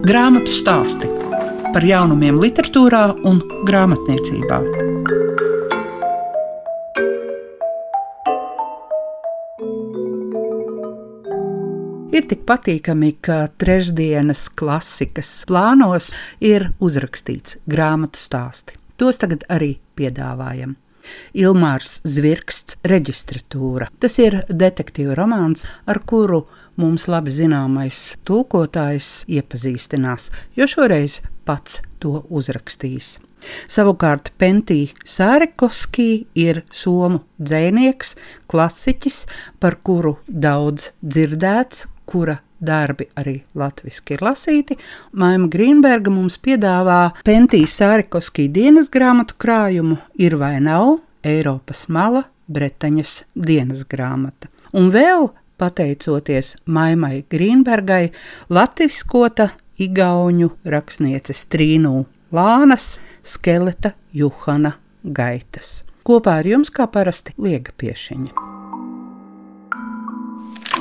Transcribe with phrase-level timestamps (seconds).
[0.00, 1.04] Grāmatu stāsti
[1.74, 4.60] par jaunumiem, literatūrā un grāmatniecībā.
[12.16, 18.80] Ir tik patīkami, ka trešdienas klasikas plānos ir uzrakstīts grāmatu stāsti.
[18.96, 20.78] Tos tagad arī piedāvājam.
[21.36, 23.90] Ilmārs Zvirksts, reģistratūra.
[24.00, 26.44] Tas ir detektīva romāns, ar kuru
[26.80, 33.18] mums labi zināmais tulkotājs iepazīstinās, jo šoreiz pats to uzrakstījis.
[33.70, 38.16] Savukārt Pentī Sārekoskī ir somu dzēnieks,
[38.50, 39.22] klasiķis,
[39.60, 44.76] par kuru daudz dzirdēts, kura darbi arī latviešu ir lasīti.
[45.12, 53.24] Maima Grīnberga mums piedāvā Pentijas Sārikoskī dienas grāmatu krājumu Ir vai nav Eiropas mala Bretaņas
[53.34, 54.50] dienas grāmata.
[54.74, 58.10] Un vēl, pateicoties Maimai Grīnbergai,
[58.50, 59.50] latviskota
[59.80, 65.80] igauņu rakstnieces Trīnū Lānas skeleta Juhana gaitas.
[66.06, 68.49] Kopā ar jums, kā parasti, liega piešiņa.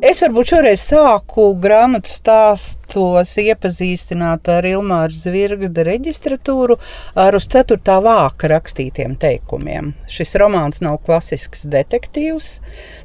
[0.00, 6.78] Es varbūt šoreiz sāku grāmatu stāstos iepazīstināt ar Ilmāra Zvirgzda reģistratūru
[7.20, 7.76] ar uz 4.
[8.06, 9.90] vāka rakstītiem teikumiem.
[10.08, 12.48] Šis romāns nav klasisks detektīvs,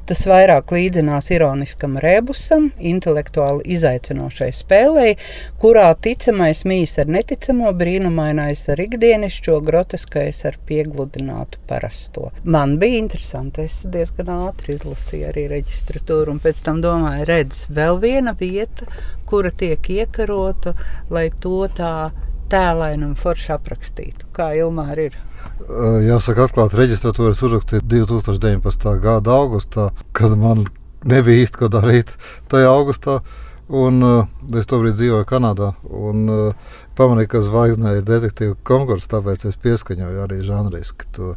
[0.08, 5.18] tas vairāk līdzinās ironiskam rebusam, intelektuāli izaicinošai spēlei,
[5.60, 12.32] kurā ticamais mīs ar neticamo, brīnumainais ar ikdienišķo, groteskais ar piegludinātu parasto.
[12.48, 18.00] Man bija interesanti, es diezgan ātri izlasīju arī reģistratūru un pēc tam domāju, redz, vēl
[18.02, 18.88] viena vieta,
[19.26, 20.76] kura tiek iekarota,
[21.10, 22.10] lai to tā
[22.50, 24.30] tēlaini un forši aprakstītu.
[24.36, 25.16] Kā Ilmāra ir?
[26.06, 28.90] Jāsaka, atklāti reģistratūras uzrakstīja 2019.
[29.02, 30.66] gada augustā, kad man
[31.08, 32.14] nebija īsti ko darīt
[32.52, 33.20] tajā augustā.
[33.66, 35.72] Un, uh, es tobrīd dzīvoju Kanādā.
[35.90, 41.34] Un, uh, pamanīju, ka zvaigznē ir detektīva konkurss, tāpēc es pieskaņoju arī žanriski, to,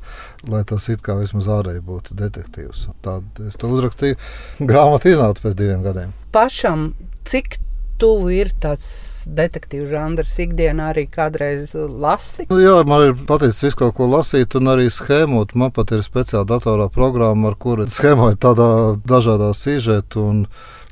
[0.50, 2.88] lai tas it kā vismaz ārēji būtu detektīvs.
[3.06, 4.20] Tad es to uzrakstīju.
[4.60, 6.14] Grāmata iznāca pēc diviem gadiem.
[6.36, 6.92] Pašam,
[7.30, 7.60] cik
[8.00, 8.88] tuvu ir tāds
[9.30, 12.48] detektīvu žanrs, ikdienā arī kādreiz lasi?
[12.50, 15.56] Nu, jā, man ir paticis visu kaut ko lasīt, un arī schēmot.
[15.60, 18.70] Man pat ir speciāla datorā programma, ar kuru schēmoju tādā
[19.08, 20.26] dažādā sižeta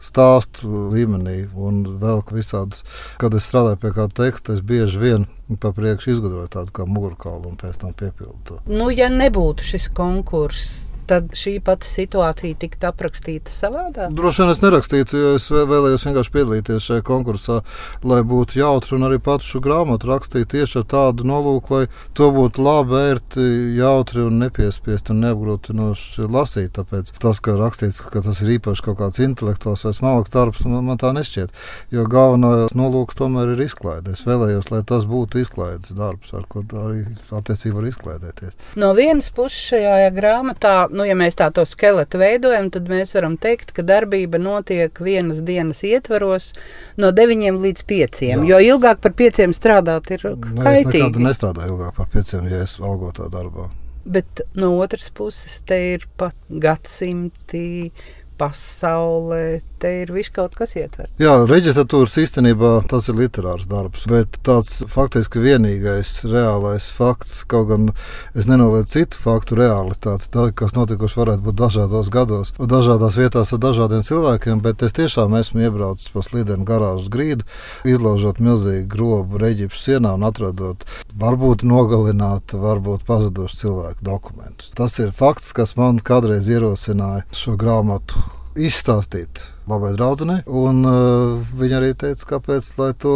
[0.03, 2.83] stāstu līmenī un vēl visādas.
[3.21, 5.27] Kad es strādāju pie kāda teksta, es bieži vien
[5.61, 8.59] pa priekšu izgudroju tādu kā mugurkaulu un pēc tam piepildu to.
[8.67, 14.13] Nu, ja nebūtu šis konkurss, tad šī pati situācija tiktu aprakstīta savādāk?
[14.17, 17.59] Droši vien es nerakstītu, jo es vēlējos vienkārši piedalīties šajā konkursā,
[18.07, 21.87] lai būtu jautri un arī patu šo grāmatu rakstīt tieši ar tādu nolūku, lai
[22.17, 23.45] to būtu labi, ērti,
[23.77, 26.73] jautri un nepiespiesti un neapgrūtinoši lasīt.
[26.77, 30.83] Tāpēc tas, ka rakstīts, ka tas ir īpaši kaut kāds intelektuāls vai smalks darbs, man,
[30.89, 31.53] man tā nešķiet.
[31.95, 34.13] Jo galvenais nolūks tomēr ir izklaide.
[34.13, 38.57] Es vēlējos, lai tas būtu izklaides darbs, ar kur arī attiecīgi var izklaidēties.
[38.79, 43.37] No vienas puses šajā grāmatā nu, ja mēs tā to skeletu veidojam, tad mēs varam
[43.41, 46.51] teikt, ka darbība notiek vienas dienas ietvaros
[46.99, 48.21] no 9 līdz 5.
[48.31, 48.39] Jā.
[48.49, 51.13] Jo ilgāk par 5 strādāt ir nu, kaitīgi.
[51.13, 53.69] Es nestrādāju ilgāk par 5, ja es algotā darbā.
[54.07, 57.91] Bet no otras puses, te ir pat gadsimti
[58.37, 59.59] pasaulē.
[59.77, 61.11] Te ir viss kaut kas ietverts.
[61.21, 67.91] Jā, reģistratūras īstenībā tas ir literārs darbs, bet tāds faktiski vienīgais reālais fakts, kaut gan
[68.33, 73.61] es nenoliedzu citu faktu realitāti, tā, kas notikuši varētu būt dažādos gados, dažādās vietās ar
[73.67, 77.45] dažādiem cilvēkiem, bet es tiešām esmu iebraucis pa slidenu garāžas grīdu,
[77.85, 80.87] izlaužot milzīgu grobu reģipšu sienā un atradot
[81.21, 84.73] varbūt nogalinātu, varbūt pazudušu cilvēku dokumentus.
[84.73, 88.25] Tas ir fakts, kas man kādreiz ierosināja šo grāmatu
[88.57, 90.41] izstāstīt labai draudzenei.
[90.47, 92.71] Un uh, viņa arī teica, kāpēc
[93.03, 93.13] to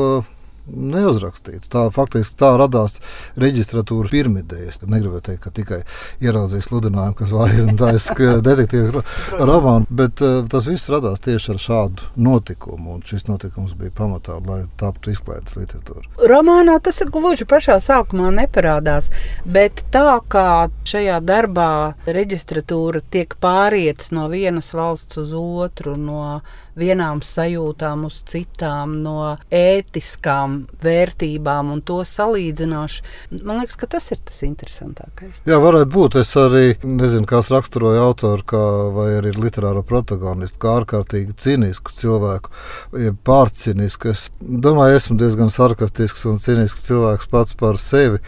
[0.67, 1.69] neuzrakstīts.
[1.72, 2.99] Tā faktiski tā radās
[3.39, 4.59] reģistratūras pirmidē.
[4.69, 5.81] Es negribēju teikt, ka tikai
[6.23, 8.09] ieraudzīju sludinājumu, kas vairs
[8.47, 9.03] detektīvu
[9.40, 12.97] romānu, bet uh, tas viss radās tieši ar šādu notikumu.
[12.97, 16.05] Un šis notikums bija pamatā, lai taptu izklaides literatūra.
[16.31, 19.09] Romānā tas gluži pašā sākumā neparādās,
[19.46, 21.72] bet tā kā šajā darbā
[22.05, 26.41] reģistratūra tiek pārietas no vienas valsts uz otru, no
[26.78, 33.03] vienām sajūtām uz citām, no ētiskām tām vērtībām un to salīdzināšu.
[33.43, 35.43] Man liekas, ka tas ir tas interesantākais.
[35.45, 36.17] Jā, varētu būt.
[36.21, 38.63] Es arī nezinu, kas raksturoja autoru, kā,
[38.95, 42.51] vai arī literāro protagonistu, kā ārkārtīgi cinisku cilvēku,
[42.99, 44.11] ja pārcinisku.
[44.11, 48.21] Es domāju, esmu diezgan sarkastisks un cinisks cilvēks pats par sevi.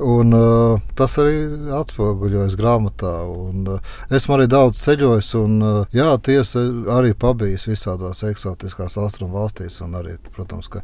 [0.00, 1.36] Un, uh, tas arī
[1.76, 3.12] atspoguļojas grāmatā.
[3.28, 6.62] Un, uh, esmu arī daudz ceļojis, un uh, jā, tiesa
[6.96, 9.80] arī pabijis visādās eksotiskās austrumu valstīs.
[9.90, 10.80] Arī, protams, ka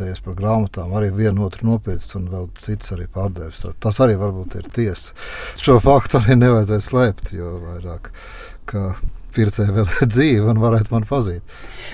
[0.00, 3.64] interesējies par grāmatām, arī vienu otru nopircis un vēl cits arī pārdevis.
[3.80, 5.14] Tas arī varbūt ir tiesa.
[5.60, 8.12] Šo faktu arī nevajadzēja slēpt, jo vairāk
[9.34, 11.42] pircēji vēl ir dzīve un varētu man pazīt.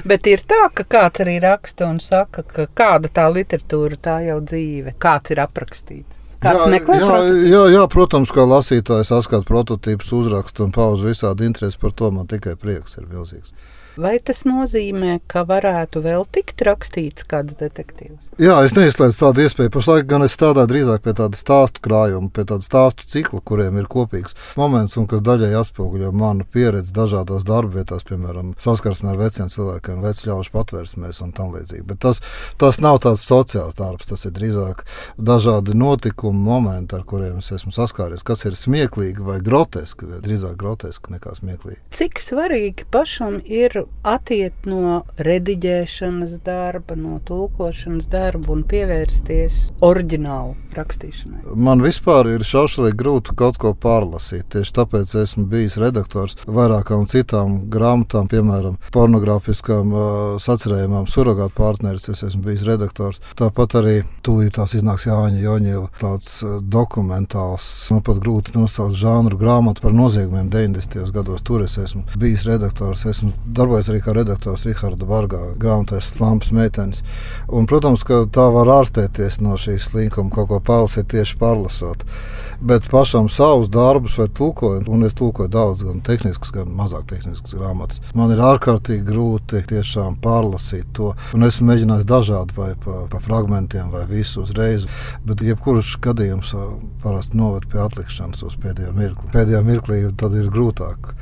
[0.05, 4.41] Bet ir tā, ka kāds arī raksta un saka, ka kāda tā literatūra, tā jau
[4.44, 6.23] dzīve, kāds ir aprakstīts.
[6.37, 7.14] Kāds jā, jā,
[7.49, 12.11] jā, jā, protams, kā lasītājs saskata prototīpus, uzraksta un pauž visādi interesi par to.
[12.12, 13.55] Man tikai prieks ir milzīgs.
[13.96, 18.28] Vai tas nozīmē, ka varētu vēl tikt rakstīts kāds detektīvs?
[18.43, 19.72] Jā, es neizslēdzu tādu iespēju.
[19.72, 23.88] Pašlaik gan es strādāju drīzāk pie tāda stāstu krājuma, pie tāda stāstu cikla, kuriem ir
[23.88, 30.04] kopīgs moments un kas daļai atspoguļo manu pieredzi dažādās darbvietās, piemēram, saskarsmē ar veciem cilvēkiem,
[30.04, 31.87] vecļaužu patvērsmēs un tam līdzīgi.
[31.88, 32.20] Bet tas,
[32.60, 34.84] tas nav tāds sociāls darbs, tas ir drīzāk
[35.16, 40.60] dažādi notikumi, momenti, ar kuriem es esmu saskāries, kas ir smieklīgi vai groteski, vai drīzāk
[40.60, 41.81] groteski nekā smieklīgi.
[41.96, 51.43] Cik svarīgi pašam ir attiet no rediģēšanas darba, no tulkošanas darba un pievērsties oriģinālu rakstīšanai?
[51.56, 54.47] Man vispār ir šaušalīgi grūti kaut ko pārlasīt.
[54.53, 60.05] Tieši tāpēc esmu bijis redaktors vairākām citām grāmatām, piemēram, pornogrāfiskām uh,
[60.43, 62.09] sacerējumam, surrogātu partneris.
[62.12, 63.21] Es esmu bijis redaktors.
[63.38, 63.97] Tāpat arī
[64.27, 70.50] tūlītās iznāks Jāņa Joņieva tāds uh, dokumentāls, man pat grūti nosaukt žānru grāmatu par noziegumiem
[70.53, 71.11] 90.
[71.15, 71.43] gados.
[71.47, 76.50] Tur es esmu bijis redaktors, esmu darbojies darbojas arī kā redaktors Raharda Bargā, grāmatās Slampas
[76.50, 77.02] meitenes.
[77.52, 82.06] Un, protams, ka tā var ārstēties no šīs slinkuma, kaut ko palasīt tieši pārlasot.
[82.56, 87.52] Bet pašam savus darbus vai tulkojumu, un es tulkoju daudz, gan tehniskus, gan mazāk tehniskus
[87.52, 88.00] grāmatas.
[88.17, 91.12] Man ir ārkārtīgi grūti tiešām pārlasīt to.
[91.37, 94.88] Un esmu mēģinājis dažādi, vai pa, pa fragmentiem, vai visu uzreiz.
[95.28, 96.56] Bet jebkurš gadījums
[97.05, 99.34] parasti noved pie atlikšanas uz pēdējo mirkli.
[99.37, 101.12] Pēdējā mirklī tad ir grūtāk.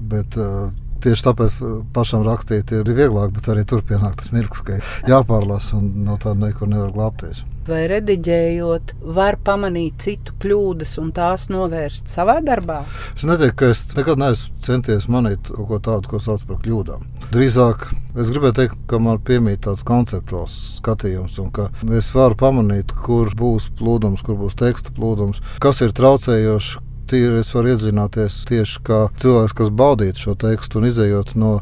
[0.00, 0.70] Bet, uh,
[1.00, 5.78] Tieši tāpēc uh, pašam rakstīt ir vieglāk, bet arī tur pienāk tas mirklis, ka jāpārlasa
[5.78, 7.44] un no tā nekur nevar glābties.
[7.70, 12.80] Vai rediģējot, var pamanīt citu kļūdas un tās novērst savā darbā?
[13.14, 17.04] Es neteiktu, ka es nekad neesmu centies manīt kaut ko tādu, ko sauc par kļūdām.
[17.30, 17.86] Drīzāk
[18.18, 23.30] es gribēju teikt, ka man piemīt tāds konceptuāls skatījums, un ka es varu pamanīt, kur
[23.38, 29.04] būs plūdums, kur būs teksta plūdums, kas ir traucējoši tīri es varu iedzināties tieši kā
[29.20, 31.60] cilvēks, kas baudītu šo tekstu un izējot no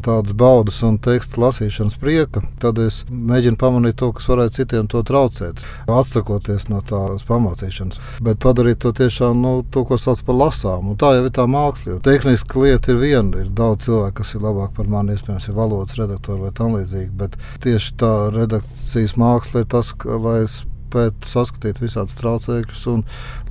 [0.00, 5.02] tādas baudas un teksta lasīšanas prieka, tad es mēģinu pamanīt to, kas varētu citiem to
[5.06, 5.60] traucēt.
[5.90, 10.92] Atsakoties no tās pamācīšanas, bet padarīt to tiešām nu, to, ko sauc par lasām.
[10.92, 12.00] Un tā jau ir tā māksla.
[12.04, 13.44] Tehniski lieta ir viena.
[13.44, 17.12] Ir daudz cilvēku, kas ir labāk par mani, iespējams, ir valodas redaktori vai tam līdzīgi.
[17.18, 23.04] Bet tieši tā redakcijas māksla ir tas, ka, lai es spētu saskatīt visādus traucēkļus, un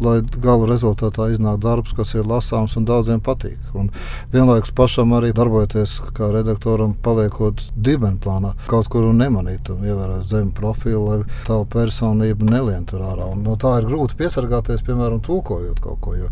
[0.04, 3.60] lai gala rezultātā iznāk darbs, kas ir lasāms un daudziem patīk.
[3.78, 3.90] Un
[4.34, 11.04] vienlaikus pašam arī darbojoties kā redaktoram, paliekot dibenplānā, kaut kur nemanīt un ievērot zemu profilu,
[11.08, 13.32] lai tavu personību nelien tur ārā.
[13.34, 16.30] Un no tā ir grūti piesargāties, piemēram, tulkojot kaut ko, jo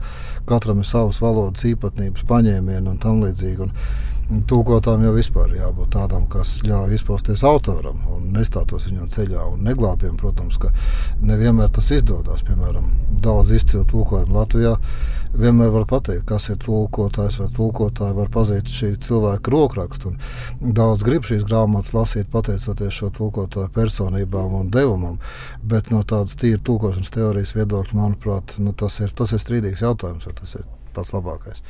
[0.49, 3.65] katram ir savas valodas īpatnības, paņēmieni un tam līdzīgi.
[3.65, 3.73] Un
[4.29, 9.45] Tūkotām jau vispār jābūt tādam, kas ļauj izpausties autoram un nestātos viņam ceļā.
[9.55, 10.69] Un neglābjam, protams, ka
[11.25, 12.43] nevienmēr tas izdodas.
[12.45, 12.91] Piemēram,
[13.25, 14.75] daudz izcilu tulkojumu Latvijā.
[15.33, 20.13] Vienmēr var pateikt, kas ir tulkotājs vai tulkotāja, var pazīt šī cilvēka rokrakstu.
[20.61, 25.17] Daudz grib šīs grāmatas lasīt, pateicoties šo tulkotāju personībām un devumam.
[25.65, 30.29] Bet no tādas tīras tulkošanas teorijas viedokļa, manuprāt, nu, tas, ir, tas ir strīdīgs jautājums,
[30.29, 31.65] vai tas ir pats labākais.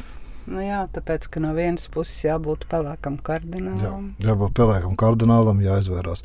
[0.47, 4.13] Nu jā, tāpēc, ka no vienas puses jābūt pelēkam kardinālam.
[4.21, 6.23] Jā, jābūt pelēkam kardinālam, jāizvērās,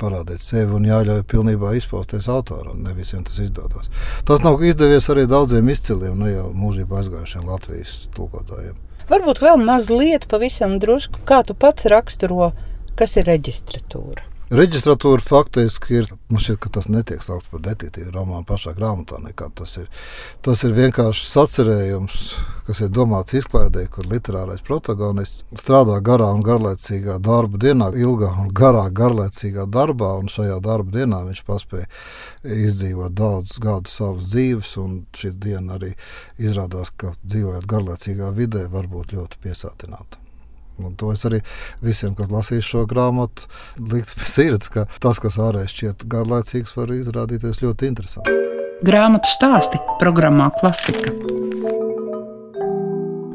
[0.00, 2.84] parādīt sevi un jāļauj pilnībā izpausties autoram.
[2.86, 3.90] Ne visiem tas izdodas.
[4.28, 8.78] Tas nav izdevies arī daudziem izciliem, ne jau mūžībā aizgājušiem Latvijas tulkotājiem.
[9.10, 12.52] Varbūt vēl mazliet, pavisam drusku, kā tu pats raksturo,
[12.98, 14.35] kas ir reģistratūra.
[14.46, 16.10] Reģistratūra faktiski ir.
[16.30, 19.18] Man šķiet, ka tas netiek saukts par detektīvu romānu pašā grāmatā.
[19.58, 19.88] Tas ir,
[20.46, 22.18] tas ir vienkārši sacerējums,
[22.68, 28.52] kas ir domāts izklaidē, kur literārais protagonists strādā garā un garlaicīgā darba dienā, ilgā un
[28.54, 30.12] garā garlaicīgā darbā.
[30.20, 31.88] Un šajā darba dienā viņš paspēja
[32.44, 34.76] izdzīvot daudzus gadus savas dzīves.
[35.18, 35.90] Šī diena arī
[36.38, 40.25] izrādās, ka dzīvojot garlaicīgā vidē, var būt ļoti piesātināta.
[40.82, 41.40] Un to es arī
[41.84, 43.48] visiem, kas lasīs šo grāmatu,
[43.80, 48.44] liktu pie sirds, ka tas, kas ārēji šķiet garlaicīgs, var izrādīties ļoti interesants.
[48.84, 51.14] Grāmatu stāsti programmā Klasika.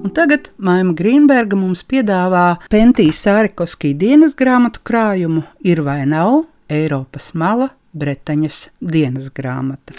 [0.01, 7.31] Un tagad Maija Grīnberga mums piedāvā Pentijas Sārikovskī dienas grāmatu krājumu Ir vai nav Eiropas
[7.33, 9.95] mala Bretaņas dienas grāmata.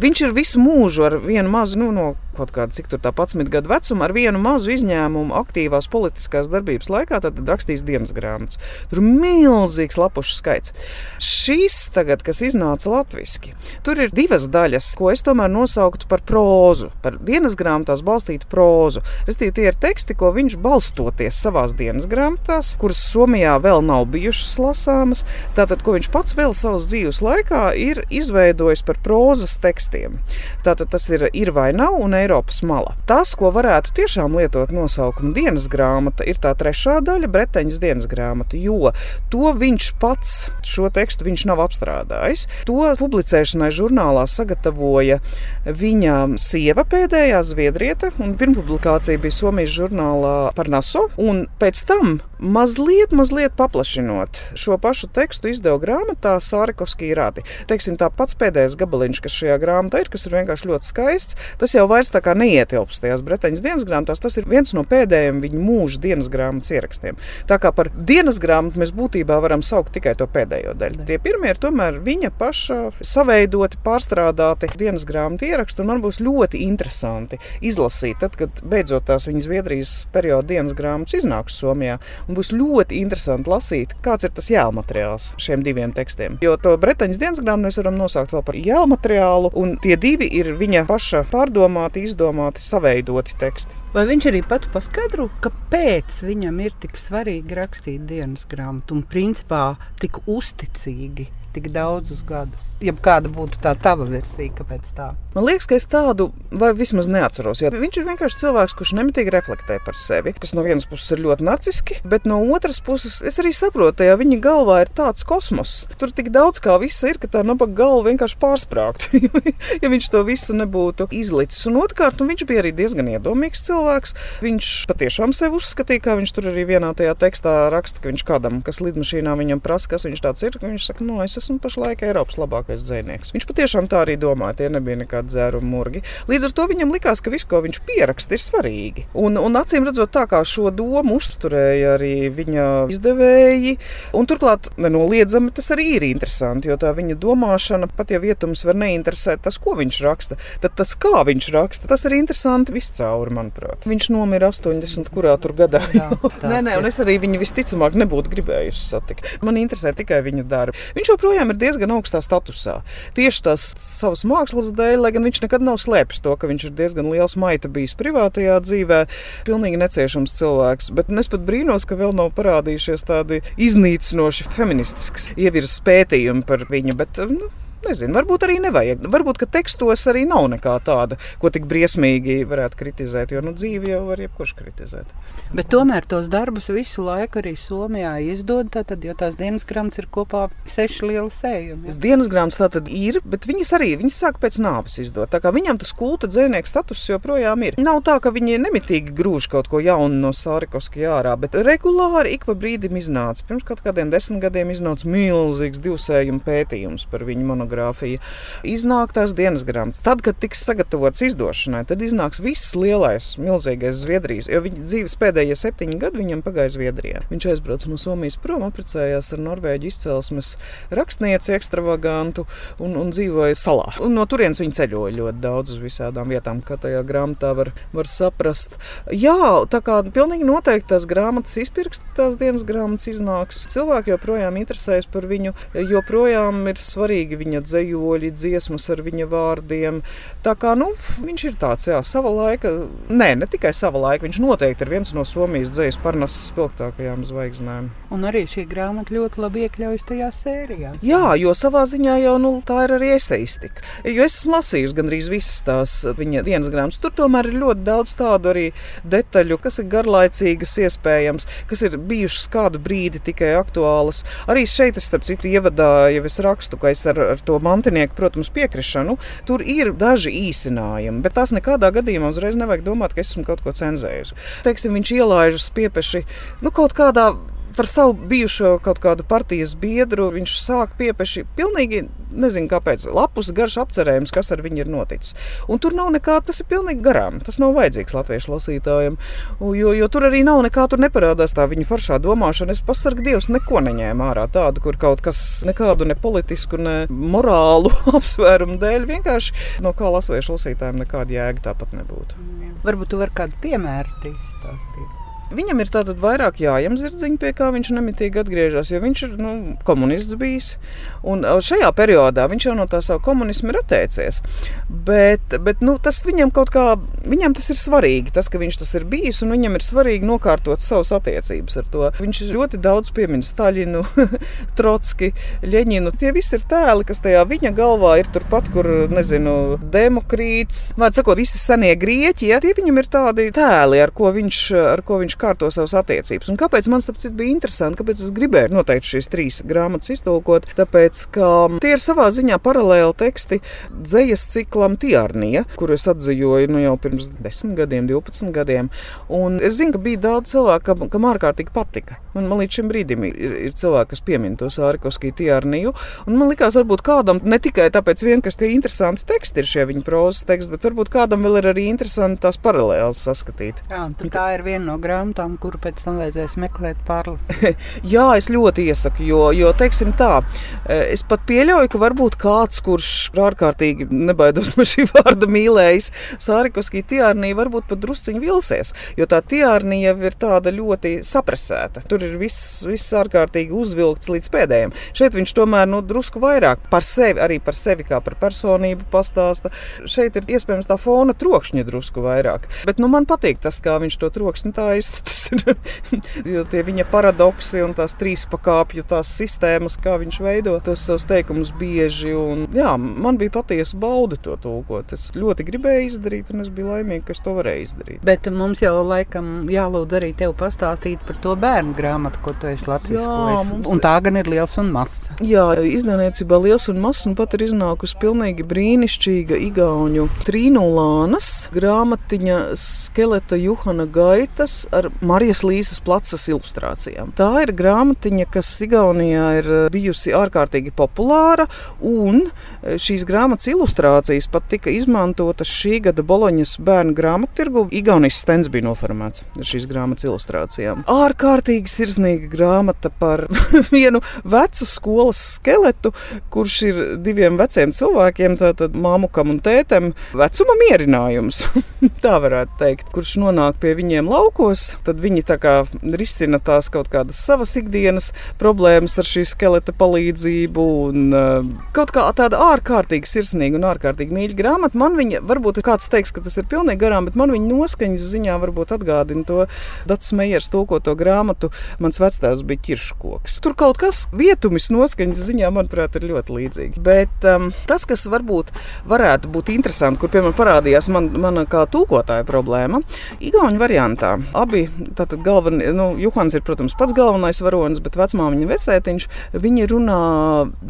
[0.00, 3.50] Viņš ir visu mūžu ar vienu mazu, nu, no kaut kāda cik tur tā 11
[3.52, 8.60] gadu vecuma, ar vienu mazu izņēmumu aktīvās politiskās darbības laikā, tad rakstīs dienas grāmatas.
[8.90, 10.74] Tur ir milzīgs lapušu skaits.
[11.22, 13.52] Šīs tagad, kas iznāca latviešu,
[13.86, 19.02] tur ir divas daļas, ko es tomēr nosauktu par prózu, par dienas grāmatās balstītu prózu.
[19.28, 24.56] Restīvi, tie ir teksti, ko viņš balstoties savās dienas grāmatās, kuras Somijā vēl nav bijušas
[24.62, 25.24] lasāmas,
[25.56, 30.18] tātad, ko viņš pats vēl savas dzīves laikā ir izveidojis par prózas tekstiem.
[30.66, 32.94] Tātad tas ir, ir vai nav, un Eiropas mala.
[33.08, 38.58] Tas, ko varētu tiešām lietot nosaukumu dienas grāmata, ir tā trešā daļa, Breteņas dienas grāmata,
[38.58, 38.92] jo
[39.32, 40.36] to viņš pats
[40.66, 42.46] šo tekstu viņš nav apstrādājis.
[42.68, 45.20] To publicēšanai žurnālā sagatavoja
[45.66, 53.12] viņa sieva pēdējā zviedriete, un pirmpublikācija bija Somijas žurnālā par NASO, un pēc tam mazliet,
[53.12, 57.44] mazliet paplašinot šo pašu tekstu izdeva grāmatā Sārikovskī radi.
[57.70, 61.74] Teiksim, tā pats pēdējais gabaliņš, kas šajā grāmatā ir, kas ir vienkārši ļoti skaists, tas
[61.76, 64.22] jau vairs tā kā neietilpst tajās Bretaņas dienas grāmatās.
[64.22, 67.20] Tas ir viens no pēdējiem viņa mūža dienas grāmatas ierakstiem.
[67.50, 71.06] Tā kā par dienas grāmatu mēs būtībā varam saukt tikai to pēdējo daļu.
[71.06, 76.64] Tie pirmie ir tomēr viņa paša saveidoti, pārstrādāti dienas grāmatu ieraksti, un man būs ļoti
[76.66, 81.98] interesanti izlasīt, tad, kad beidzot tās viņa Zviedrijas perioda dienas grāmatas iznāks Somijā.
[82.36, 86.38] Būs ļoti interesanti lasīt, kāds ir tas jēlmateriāls šiem diviem tekstiem.
[86.44, 90.54] Jo to Bretaņas dienas grāmatu mēs varam nosaukt vēl par jēlmateriālu, un tie divi ir
[90.60, 93.82] viņa paša pārdomāti izdomāti, saveidoti teksti.
[93.92, 99.64] Vai viņš arī pats paskaidro, kāpēc viņam ir tik svarīgi rakstīt dienas grāmatu un principā
[100.00, 101.28] tik uzticīgi?
[101.54, 102.64] Tik daudzus gadus.
[102.82, 105.12] Ja kāda būtu tā tava versija, kāpēc tā?
[105.32, 106.28] Man liekas, ka es tādu
[106.76, 107.62] vismaz neatceros.
[107.62, 111.22] Ja viņš ir vienkārši cilvēks, kurš nemitīgi reflektē par sevi, kas no vienas puses ir
[111.24, 115.86] ļoti narciski, bet no otras puses es arī saprotu, ja viņa galvā ir tāds kosmos.
[116.00, 119.08] Tur tik daudz kā viss ir, ka tā nabaga galva vienkārši pārsprāgt,
[119.82, 121.64] ja viņš to visu nebūtu izlicis.
[121.70, 124.16] Un otrkārt, nu, viņš bija arī diezgan iedomīgs cilvēks.
[124.44, 128.60] Viņš patiešām sevi uzskatīja, kā viņš tur arī vienā tajā tekstā raksta, ka viņš kādam,
[128.66, 132.38] kas lidmašīnā viņam prasa, kas viņš tāds ir, viņš saka, no, es esmu pašlaik Eiropas
[132.40, 133.32] labākais dzinieks.
[133.34, 136.02] Viņš patiešām tā arī domāja, tie nebija nekādi dzērumi murgi.
[136.30, 139.06] Līdz ar to viņam likās, ka viss, ko viņš pieraksta, ir svarīgi.
[139.18, 143.76] Un, un acīm redzot, tā kā šo domu uzturēja arī viņa izdevēji,
[144.18, 148.78] un turklāt nenoliedzami tas arī ir interesanti, jo tā viņa domāšana, pat ja vietums var
[148.78, 153.86] neinteresēt tas, ko viņš raksta, tad tas, kā viņš raksta, tas ir interesanti viscauri, manuprāt.
[153.88, 155.10] Viņš nomira 80.
[155.12, 155.82] kurā tur gadā.
[155.96, 156.08] Jā,
[156.42, 159.28] tā, nē, nē, un es arī viņu visticamāk nebūtu gribējusi satikt.
[159.44, 160.78] Man interesē tikai viņa darbi.
[160.96, 162.74] Viņš joprojām joprojām ir diezgan augstā statusā.
[163.16, 166.74] Tieši tās savas mākslas dēļ, lai gan viņš nekad nav slēpis to, ka viņš ir
[166.76, 169.00] diezgan liels maita bijis privātajā dzīvē,
[169.48, 170.92] pilnīgi neciešams cilvēks.
[170.92, 176.98] Bet es pat brīnos, ka vēl nav parādījušies tādi iznīcinoši feministisks ievirzes pētījumi par viņu.
[177.00, 177.48] Bet, nu,
[177.82, 179.02] Nezinu, varbūt arī nevajag.
[179.10, 183.90] Varbūt, ka tekstos arī nav nekā tāda, ko tik briesmīgi varētu kritizēt, jo nu, dzīvi
[183.90, 185.10] jau var jebkurš kritizēt.
[185.52, 190.08] Bet tomēr tos darbus visu laiku arī Somijā izdod, tātad, jo tās dienas grāmatas ir
[190.14, 191.90] kopā seši lieli sējumi.
[191.90, 191.96] Ja?
[192.06, 195.32] Dienas grāmatas tā tad ir, bet viņas arī viņas sāk pēc nāves izdot.
[195.34, 197.80] Tā kā viņam tas kulta dzēnieka status joprojām ir.
[197.82, 202.46] Nav tā, ka viņi nemitīgi grūž kaut ko jaunu no Sārikovska ārā, bet regulāri ik
[202.46, 203.44] pa brīdim iznāca.
[203.48, 208.20] Pirms kaut kādiem desmit gadiem iznāca milzīgs divsējuma pētījums par viņu monogrāfiju monogrāfija,
[208.64, 210.00] iznāk tās dienas grāmatas.
[210.02, 214.48] Tad, kad tiks sagatavots izdošanai, tad iznāks viss lielais, milzīgais Zviedrijas.
[214.50, 217.22] Jo viņa dzīves pēdējie septiņi gadi viņam pagāja Zviedrijā.
[217.30, 220.56] Viņš aizbrauca no Somijas prom, apprecējās ar Norvēģu izcelsmes
[220.90, 222.46] rakstnieci, ekstravagantu
[222.82, 223.88] un, un dzīvoja salā.
[224.02, 228.10] Un no turienes viņi ceļoja ļoti daudz uz visādām vietām, kā tajā grāmatā var, var
[228.10, 228.76] saprast.
[229.12, 233.64] Jā, tā kā pilnīgi noteikti tās grāmatas izpirks, tās dienas grāmatas iznāks.
[233.72, 235.54] Cilvēki joprojām interesējas par viņu,
[235.92, 240.02] joprojām ir svarīgi viņa dzējoļi, dziesmas ar viņa vārdiem.
[240.44, 240.90] Tā kā nu,
[241.22, 242.72] viņš ir tāds, jā, sava laika,
[243.08, 247.90] nē, ne tikai sava laika, viņš noteikti ir viens no Somijas dzējas parnasas spilgtākajām zvaigznēm.
[248.12, 250.94] Un arī šī grāmata ļoti labi iekļaujas tajā sērijā.
[251.06, 253.84] Jā, jo savā ziņā jau nu, tā ir arī eseistika.
[254.04, 257.00] Jo es esmu lasījusi gandrīz visas tās viņa dienas grāmatas.
[257.02, 258.66] Tur tomēr ir ļoti daudz tādu arī
[259.08, 264.24] detaļu, kas ir garlaicīgas, iespējams, kas ir bijušas kādu brīdi tikai aktuālas.
[264.50, 267.60] Arī šeit, es starp citu, ievadā jau es rakstu, ka es ar, ar to to
[267.62, 269.18] mantinieku, protams, piekrišanu,
[269.48, 273.74] tur ir daži īsinājumi, bet tās nekādā gadījumā uzreiz nevajag domāt, ka esmu kaut ko
[273.76, 274.38] cenzējusi.
[274.64, 276.24] Teiksim, viņš ielaižas piepeši
[276.64, 277.32] nu, kaut kādā
[277.76, 280.30] par savu bijušo kaut kādu partijas biedru.
[280.34, 283.06] Viņš sāk piepeši pilnīgi nezinu, kāpēc.
[283.12, 285.36] Lapus garš apcerējums, kas ar viņu ir noticis.
[285.70, 287.40] Un tur nav nekā, tas ir pilnīgi garām.
[287.44, 289.18] Tas nav vajadzīgs latviešu lasītājiem.
[289.60, 292.76] Jo, jo tur arī nav nekā, tur neparādās tā viņa foršā domāšana.
[292.76, 297.92] Es pasargu Dievs neko neņēmu ārā tādu, kur kaut kas nekādu ne politisku, ne morālu
[298.18, 299.08] apsvērumu dēļ.
[299.12, 302.48] Vienkārši no kā latviešu lasītājiem nekāda jēga tāpat nebūtu.
[302.86, 305.31] Varbūt tu vari kādu piemēru izstāstīt.
[305.52, 309.52] Viņam ir tātad vairāk jājam zirdziņi, pie kā viņš nemitīgi atgriežas, jo viņš ir nu,
[309.86, 310.74] komunists bijis.
[311.22, 314.40] Un šajā periodā viņš jau no tā savu komunismu ir atteicies.
[314.88, 316.86] Bet, bet nu, tas viņam kaut kā,
[317.28, 320.82] viņam tas ir svarīgi, tas, ka viņš tas ir bijis, un viņam ir svarīgi nokārtot
[320.82, 322.08] savas attiecības ar to.
[322.18, 324.04] Viņš ļoti daudz piemin Staļinu,
[324.78, 325.32] Trotski,
[325.66, 326.14] Ļeņinu.
[326.18, 331.38] Tie visi ir tēli, kas tajā viņa galvā ir turpat, kur, nezinu, Demokrīts, vārds sakot,
[331.38, 334.60] visi senie grieķi, ja, tie viņam ir tādi tēli, ar ko viņš,
[334.94, 336.50] ar ko viņš kārto savas attiecības.
[336.52, 337.98] Un kāpēc man tas bija interesanti?
[338.00, 340.68] Kāpēc es gribēju noteikti šīs trīs grāmatas iztulkot?
[340.78, 341.50] Tāpēc, ka
[341.82, 347.32] tie ir savā ziņā paralēli teksti dzejas ciklam Tiarnija, kuru es atzīvoju nu, jau pirms
[347.42, 348.90] 10 gadiem, 12 gadiem.
[349.32, 352.18] Un es zinu, ka bija daudz cilvēku, kam, kam ārkārtīgi patika.
[352.36, 355.92] Man, man līdz šim brīdim ir, ir cilvēki, kas piemin to Sārikoskiju Tiarniju.
[356.26, 359.86] Un man likās, varbūt kādam ne tikai tāpēc, vien, ka tie interesanti teksti ir šie
[359.90, 363.84] viņa prozas teksti, bet varbūt kādam vēl ir arī interesanti tās paralēlas saskatīt.
[363.92, 367.78] Jā, tā ir viena no grāmatām grāmatām, kuru pēc tam vajadzēs meklēt pārlasīt?
[368.14, 370.42] Jā, es ļoti iesaku, jo, jo teiksim tā,
[370.86, 376.10] e, es pat pieļauju, ka varbūt kāds, kurš ārkārtīgi nebaidos no šī vārda mīlējis
[376.42, 382.02] Sārikoskī tiārnī, varbūt pat drusciņi vilsies, jo tā tiārnī jau ir tāda ļoti sapresēta.
[382.08, 384.94] Tur ir viss, viss ārkārtīgi uzvilkts līdz pēdējiem.
[385.18, 389.70] Šeit viņš tomēr nu, drusku vairāk par sevi, arī par sevi kā par personību pastāsta.
[390.08, 392.68] Šeit ir iespējams tā fona trokšņa drusku vairāk.
[392.88, 397.06] Bet nu, man patīk tas, kā viņš to troksni tā izsaka tas ir tie viņa
[397.12, 402.32] paradoksi un tās trīs pakāpju tās sistēmas, kā viņš veido tos savus teikumus bieži.
[402.36, 405.12] Un, jā, man bija patiesa bauda to tulkot.
[405.16, 408.22] Es ļoti gribēju izdarīt, un es biju laimīga, ka es to varēju izdarīt.
[408.26, 412.88] Bet mums jau laikam jālūdz arī tev pastāstīt par to bērnu grāmatu, ko tu esi
[412.90, 413.68] latviskojis.
[413.72, 413.90] Mums...
[413.92, 415.30] Un tā gan ir liels un mazs.
[415.44, 423.58] Jā, izdevniecībā liels un mazs, un pat ir iznākusi pilnīgi brīnišķīga igauņu trīnulānas grāmatiņa skeleta
[423.60, 427.32] Juhana Gaitas ar Marijas Līsas placas ilustrācijām.
[427.36, 431.66] Tā ir grāmatiņa, kas Igaunijā ir eh, bijusi ārkārtīgi populāra,
[431.98, 437.86] un eh, šīs grāmatas ilustrācijas pat tika izmantotas šī gada Boloņas bērnu grāmatu tirgu.
[437.94, 441.04] Igaunijas stends bija noformēts ar šīs grāmatas ilustrācijām.
[441.12, 443.46] Ārkārtīgi sirsnīga grāmata par
[443.94, 446.14] vienu vecu skolas skeletu,
[446.52, 451.64] kurš ir diviem veciem cilvēkiem, tātad māmukam un tētem, vecuma mierinājums.
[452.24, 457.10] tā varētu teikt, kurš nonāk pie viņiem laukos, tad viņi tā kā risina tās kaut
[457.12, 460.86] kādas savas ikdienas problēmas ar šī skeleta palīdzību.
[461.08, 464.98] Un, uh, kaut kā tāda ārkārtīgi sirsnīga un ārkārtīgi mīļa grāmata.
[464.98, 468.58] Man viņa, varbūt kāds teiks, ka tas ir pilnīgi garām, bet man viņa noskaņas ziņā
[468.62, 469.66] varbūt atgādina to
[470.08, 471.72] Dats Meijers tulkoto grāmatu.
[472.02, 473.58] Mans vectēvs bija ķirškoks.
[473.64, 477.02] Tur kaut kas vietumis noskaņas ziņā, manuprāt, ir ļoti līdzīgi.
[477.04, 478.72] Bet um, tas, kas varbūt
[479.10, 483.02] varētu būt interesanti, kur piemēram parādījās man, mana kā tūkotāja problēma,
[483.42, 484.34] Igaunijas variantā.
[484.58, 484.81] Abi
[485.18, 489.28] tātad galvenie, nu, Juhans ir, protams, pats galvenais varonis, bet vecmāmiņa vecētiņš,
[489.62, 490.18] viņi runā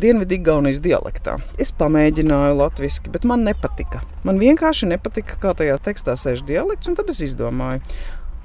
[0.04, 1.38] Dienvidu-Igaunijas dialektā.
[1.62, 4.02] Es pamēģināju latviešu, bet man nepatika.
[4.26, 7.82] Man vienkārši nepatika, kā tajā tekstā sēž dialekts, un tad es izdomāju,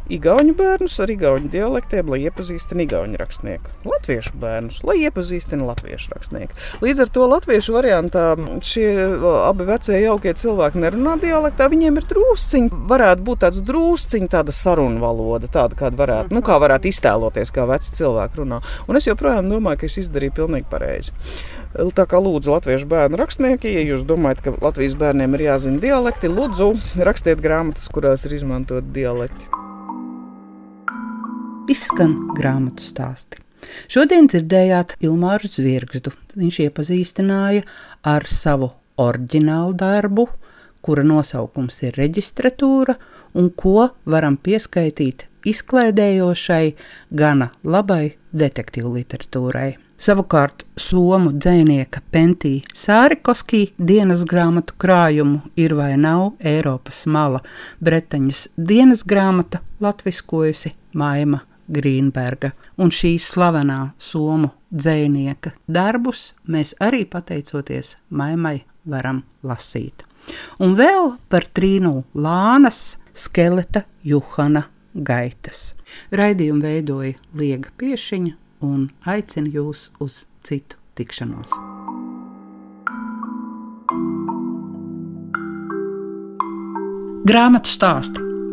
[0.07, 3.73] Igaunu bērnus ar igauņu dialektiem, lai iepazīstinātu igauņu rakstnieku.
[3.87, 6.55] Latviešu bērnus, lai iepazīstinātu latviešu rakstnieku.
[6.83, 8.23] Līdz ar to latviešu variantā
[8.63, 8.87] šie
[9.41, 11.67] abi vecie jaukie cilvēki nerunā dialektā.
[11.73, 16.55] Viņiem ir drusciņi, varētu būt tāds drusciņi, tāda sarunu valoda, tāda kāda varētu, nu, kā
[16.63, 18.61] varētu iztēloties, kā veci cilvēki runā.
[18.87, 21.15] Un es joprojām domāju, ka es izdarīju pilnīgi pareizi.
[21.97, 26.31] Tā kā lūdzu latviešu bērnu rakstnieki, ja jūs domājat, ka Latvijas bērniem ir jāzina dialekti,
[26.31, 26.71] lūdzu
[27.03, 29.56] rakstiet grāmatas, kurās ir izmantot dialekti
[31.71, 33.41] izskan grāmatu stāsti.
[33.91, 36.13] Šodien dzirdējāt Ilmāru Zvirgzdu.
[36.37, 37.63] Viņš iepazīstināja
[38.07, 40.27] ar savu oriģinālu darbu,
[40.85, 42.95] kura nosaukums ir reģistratūra,
[43.37, 46.63] un ko varam pieskaitīt izklaidējošai,
[47.11, 49.75] gana labai detektīvu literatūrai.
[49.97, 57.41] Savukārt somu dzinieka Pentī Sārikoskī dienas grāmatu krājumu ir vai nav Eiropas mala
[57.81, 67.97] Bretaņas dienas grāmata latviskojusi Maima Grīnberga, un šī slavenā somu dzēnieka darbus mēs arī pateicoties
[68.09, 70.03] maimai varam lasīt.
[70.63, 75.73] Un vēl par Trīnu Lānas skeleta Juhana gaitas.
[76.11, 78.35] Raidījumu veidoja Liega Piešiņa
[78.67, 81.53] un aicina jūs uz citu tikšanos.
[87.27, 88.23] Grāmatu stāsti